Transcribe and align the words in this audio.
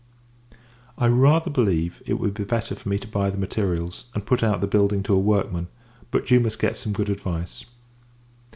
I 0.97 1.05
rather 1.09 1.51
believe, 1.51 2.01
it 2.07 2.15
would 2.15 2.33
be 2.33 2.43
better 2.43 2.73
for 2.73 2.89
me 2.89 2.97
to 2.97 3.07
buy 3.07 3.29
the 3.29 3.37
materials, 3.37 4.05
and 4.15 4.25
put 4.25 4.41
out 4.41 4.59
the 4.59 4.65
building 4.65 5.03
to 5.03 5.13
a 5.13 5.19
workman; 5.19 5.67
but, 6.09 6.31
you 6.31 6.39
must 6.39 6.57
get 6.57 6.75
some 6.75 6.91
good 6.91 7.07
advice. 7.11 7.65